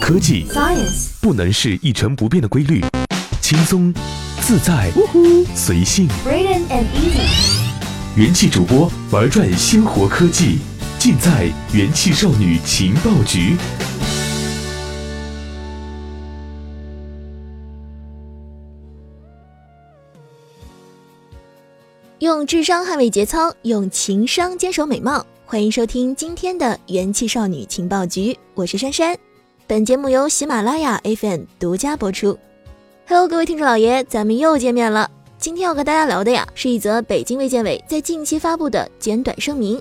[0.00, 2.84] 科技 Science 不能是一成不变的规律，
[3.40, 3.92] 轻松、
[4.40, 4.90] 自在、
[5.54, 6.08] 随性。
[6.26, 7.62] Brilliant and easy
[8.16, 10.58] 元气主播玩转鲜活科技，
[10.98, 13.56] 尽在元气少女情报局。
[22.18, 25.26] 用智商捍卫节操，用情商坚守美貌。
[25.44, 29.18] 欢迎收听今天的元气少女情报局，我是珊珊。
[29.72, 32.38] 本节目由喜马拉雅 FM 独家播出。
[33.08, 35.10] Hello，各位听众老爷，咱们又见面了。
[35.38, 39.80] 今天要和大家聊的呀，是一则北京卫健委在近期发布的简短声明。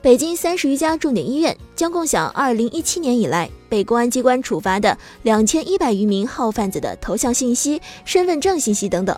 [0.00, 9.14] 北京三十余家重点医院将共享二零一七年以来被公安机关处罚的两千一百余名号贩子的头像信息、身份证信息等等。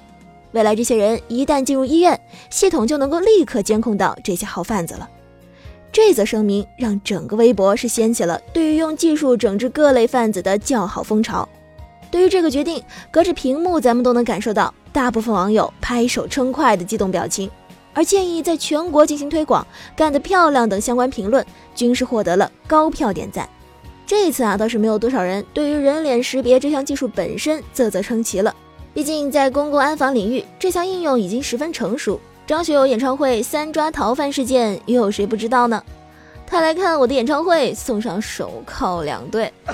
[0.51, 5.09] 未来这些人一旦进入医院，系统就能够立刻监控到这些号贩子了。
[5.93, 11.47] 这则声明让整个微博是掀起了对于用技术整治各类贩子的叫好风潮。
[12.11, 17.51] 对于这个决定，隔着屏幕咱们都能感受到大部分网友拍手称快的激动表情，
[17.93, 23.47] 而建议在全国进行推广、干得漂亮等相关评论均是获得了高票点赞。
[24.07, 28.55] 这次啊，倒是没有多少人对于人脸识别这项技术本身啧啧称奇了。
[28.95, 32.19] 毕竟在公共安防领域，这项应用已经十分成熟。
[32.47, 35.83] 张学友演唱会三抓逃犯事件，又有谁不知道呢？
[36.47, 39.51] 他来看我的演唱会，送上手铐两对。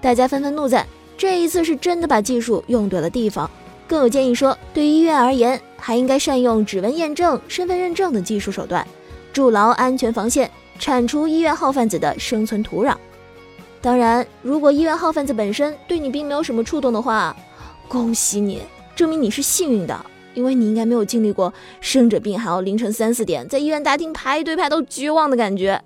[0.00, 0.86] 大家纷纷怒赞，
[1.16, 3.50] 这一次是真的把技术用对了地方。
[3.88, 8.86] 更有建议说，对于医院而言，还应该善用指纹验证、身份认证等技术手段，
[9.32, 12.94] 筑牢安全防线，铲除医院号贩子的生存土壤。
[13.80, 17.34] 当然，如果医院号贩子本身对你并没有什么触动的话，
[17.88, 18.62] 恭喜你，
[18.94, 25.80] 证明你是幸运的，因为你应该没有经历过生着病还要凌晨三四点在医院大厅排队排到绝望的感觉。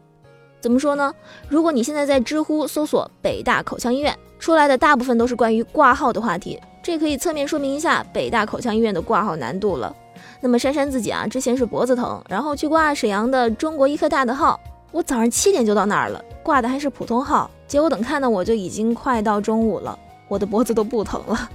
[0.60, 1.14] 怎么说呢？
[1.48, 9.94] 如果你现在在知乎搜索北大口腔医院，出来的大部分都是关于挂号的话题，这可以侧面说明一下北大口腔医院的挂号难度了。
[10.40, 14.58] 那么珊珊自己啊，之前是脖子疼，然后去挂沈阳的中国医科大的号，
[14.92, 19.96] 我早上七点就到那儿了，挂的还是普通号，结果等看到我就已经快到中午了，
[20.26, 21.50] 我的脖子都不疼了。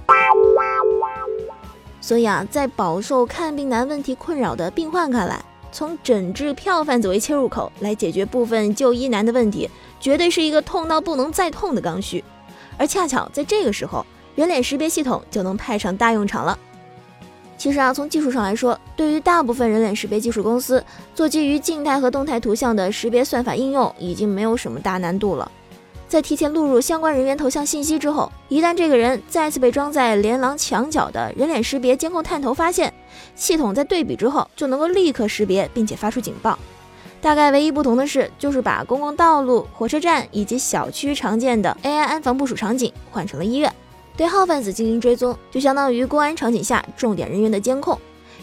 [2.02, 9.70] 所以啊，在饱受看病难问题困扰的病患看来，从整治票贩子为切入口来解决部分就医难的问题，
[10.00, 12.22] 绝对是一个痛到不能再痛的刚需。
[12.76, 14.04] 而恰巧在这个时候，
[14.34, 16.58] 人脸识别系统就能派上大用场了。
[17.56, 20.84] 其实啊，从技术上来说，对于大部分人脸识别技术公司，
[21.14, 25.48] 做基于静态和动态图像的识别算法应用已经没有什么大难度了。
[26.12, 32.92] 在提前录入相关人员头像信息之后，一旦这个人再次被装在连廊墙角的人脸识别监控探头发现，
[33.34, 36.58] 系统在对比之后就能够立刻识别并且发出警报。
[37.22, 43.72] 大概唯一不同的是，就是把公共道路、火车站以及小区常见的 AI 安防部署场景换成了医院，
[44.14, 47.98] 对号贩子进行追踪，就相当于公安场景下重点人员的监控。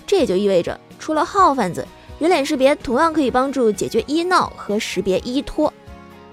[0.08, 1.88] 这也就意味着，除了号贩子，
[2.18, 5.72] 人脸识别同样可以帮助解决医闹和识别医托。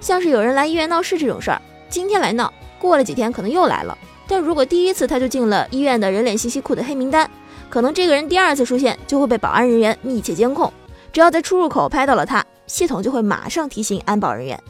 [0.00, 3.96] 像是有人来医院闹事这种事儿，今天来闹，过了几天可能又来了。
[4.28, 7.30] 但如果第一次他就进了医院的人脸信息库的黑名单，
[7.70, 10.72] 可能这个人第二次出现就会被保安人员密切监控。
[11.12, 14.60] 只要在出入口拍到了他，系统就会马上提醒安保人员。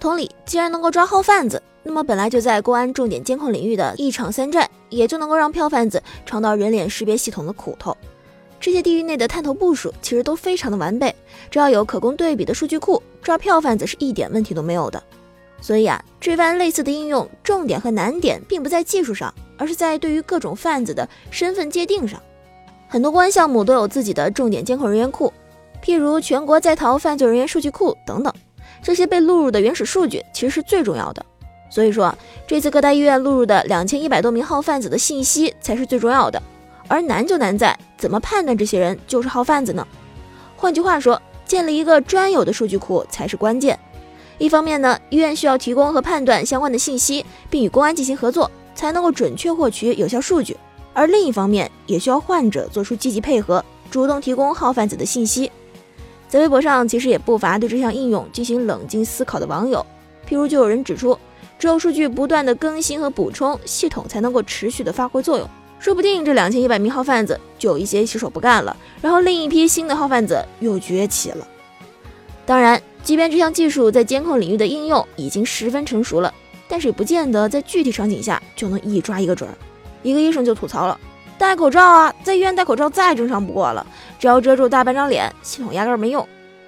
[0.00, 7.96] 同理，既然能够抓号贩子，那么本来就在公安重点监控领域的一场三战，也就能够让票贩子尝到人脸识别系统的苦头。
[8.60, 11.14] 这些地域内的探头部署其实都非常的完备，
[11.50, 15.02] 只要有可供对比的数据库，抓票贩子是一点问题都没有的。
[15.60, 22.20] 所以啊，这番类似的应用，重点和难点并不在技术上，而是在对于各种贩子的身份界定上。
[22.88, 25.32] 很多公安项目都有自己的重点监控人员库，
[25.84, 28.32] 譬如全国在逃犯罪人员数据库等等，
[28.82, 31.24] 这些被录入的原始数据其实是最重要的。
[31.70, 32.16] 所以说，
[32.46, 36.42] 这次各大医院录入的两千一百多名号贩子的信息才是最重要的。
[36.88, 39.86] 而难就难在怎么判断这些人就是号贩子呢？
[40.56, 43.78] 换句话说，建立一个专有的数据库才是关键。
[44.38, 50.54] 一方面呢，医院需要提供和判断相关的信息，并与公安进行合作，才能够准确获取有效数据；
[50.94, 55.50] 而另一方面，也需要患者做出积极配合，主动提供号贩子的信息。
[56.28, 59.84] 在微博上，其实也不乏对这项应用进行冷静思考的网友，
[60.28, 61.18] 譬如就有人指出，
[61.58, 65.48] 只有数据不断的更新和补充，系统才能够持续的发挥作用。
[65.78, 71.46] 说不定这两千一百名号贩子就有一些洗手不干了，然后另一批新的号贩子又崛起了。
[72.44, 76.32] 当然，即便这项技术在监控领域的应用已经十分成熟了，
[76.66, 79.54] 但是也不见得在具体场景下就能一抓一个准儿。
[80.02, 80.98] 一个医生就吐槽了
[81.38, 83.86] ：“戴口罩啊，在医院戴口罩再正常不过了，
[84.18, 86.26] 只要遮住大半张脸，系统压根儿没用。”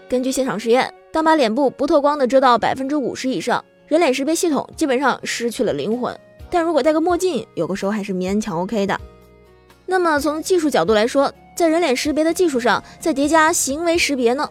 [0.08, 6.16] 根据现场实验，当把脸部不透光的遮到百分之五十以上，人脸识别系统基本上失去了灵魂。
[6.50, 9.00] 但如果戴个墨镜，有个时候还是勉强 OK 的。
[9.86, 14.48] 那么从技术角度来说，在人脸识别的技术上再叠加行为识别呢？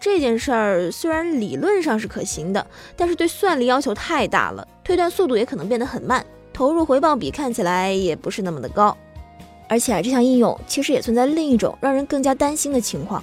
[0.00, 2.66] 这件事儿虽然理论上是可行的，
[2.96, 8.96] 但是对算力要求太大了，推断速度也可能变得很慢，投入回报比看起来也不是那么的高。
[9.68, 13.22] 而且啊，这项应用其实也存在另一种让人更加担心的情况，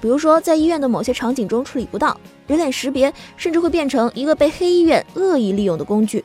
[0.00, 6.24] 比如说在医院的某些场景中处理不当，人脸识别甚至会变成一个被黑医院恶意利用的工具。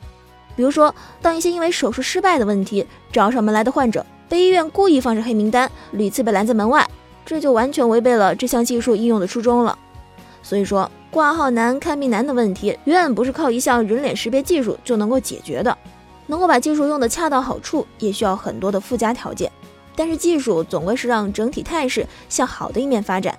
[0.58, 6.84] 比如说，当一些因为手术失败的问题找上门来的患者，被医院故意放上黑名单，屡次被拦在门外，
[7.24, 9.78] 这就完全违背了这项技术应用的初衷了。
[10.42, 15.78] 所以说，挂号难、看病难的问题，远远不是靠一项人脸识别技术就能够解决的。
[16.26, 19.48] 能够把技术用得恰到好处，也需要很多的附加条件。
[19.94, 23.38] 但是技术总归是让整体态势向好的一面发展。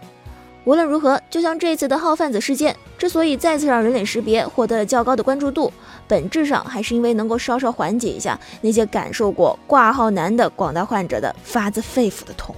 [0.66, 5.72] 无论如何，就像这次的号贩子事件，之所以再次让人脸识别获得了较高的关注度，
[6.08, 12.54] 本质上还是因为能够稍稍缓解一下那些感受过挂号难的广大患者的发自肺腑的痛。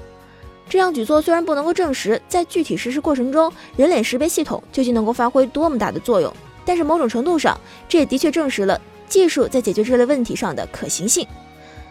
[0.68, 6.34] 这样举措虽然不能够证实在具体实施过程中人脸识别系统究竟能够发挥多么大的作用，
[6.66, 7.58] 但是某种程度上，
[7.88, 11.28] 这也的确证实了技术在解决这类问题上的可行性。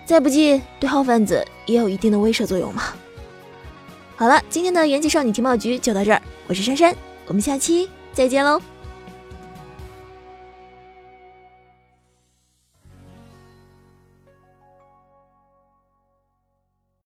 [0.05, 2.83] 再不济，对号贩子也有一定的威慑作用嘛。
[4.21, 6.95] 好了，今天的元气少女情报局就到这儿，我是珊珊，
[7.27, 8.61] 我们下期再见喽。